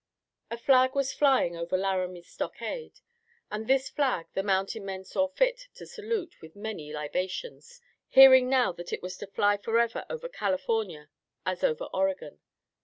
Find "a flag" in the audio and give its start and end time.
0.49-0.95